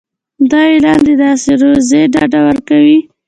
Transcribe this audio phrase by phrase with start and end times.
[0.51, 2.97] دا اعلان د داسې روزي ډاډ ورکوي.